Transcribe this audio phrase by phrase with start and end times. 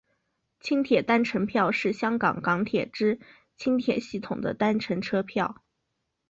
[0.59, 3.19] 轻铁单程票是香港港铁之
[3.55, 5.61] 轻铁系统的单程车票。